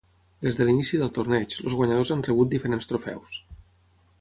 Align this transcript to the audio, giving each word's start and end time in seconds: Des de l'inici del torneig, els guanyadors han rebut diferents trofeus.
Des 0.45 0.55
de 0.59 0.65
l'inici 0.69 0.99
del 1.01 1.11
torneig, 1.17 1.53
els 1.65 1.75
guanyadors 1.81 2.13
han 2.17 2.25
rebut 2.29 2.51
diferents 2.55 2.91
trofeus. 2.93 3.37